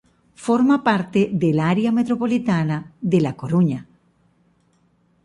Forma 0.45 0.81
parte 0.83 1.21
del 1.31 1.59
área 1.59 1.91
metropolitana 1.91 2.91
de 3.01 3.21
La 3.21 3.37
Coruña. 3.37 3.85